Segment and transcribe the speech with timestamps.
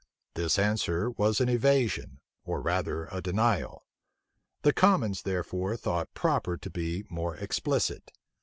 [0.33, 3.85] This answer was an evasion, or rather a denial.
[4.63, 8.09] The commons, therefore, thought proper to be more explicit.